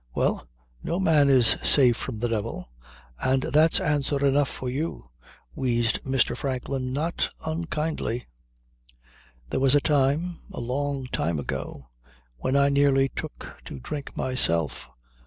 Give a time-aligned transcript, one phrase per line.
[0.15, 0.47] Well,
[0.81, 2.71] no man is safe from the devil
[3.23, 5.03] and that's answer enough for you,"
[5.53, 6.35] wheezed Mr.
[6.35, 8.25] Franklin not unkindly.
[9.51, 11.89] "There was a time, a long time ago,
[12.37, 14.87] when I nearly took to drink myself.